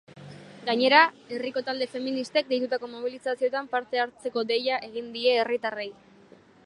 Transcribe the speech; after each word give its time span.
Gainera, 0.67 1.01
herriko 1.35 1.61
talde 1.67 1.87
feministek 1.91 2.49
deitutako 2.53 2.89
mobilizazioetan 2.95 3.69
parte 3.75 4.03
hartzeko 4.07 4.45
deia 4.55 4.81
egin 4.89 5.13
die 5.19 5.37
herritarrei. 5.43 5.91